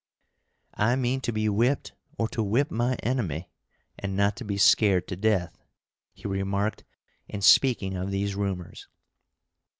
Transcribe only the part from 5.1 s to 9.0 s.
death," he remarked in speaking of these rumors.